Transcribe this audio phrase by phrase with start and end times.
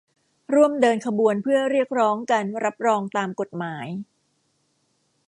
[0.53, 3.87] ร่วมเดินขบวนเพื่อเรียกร้องการรับรองตามกฎหมาย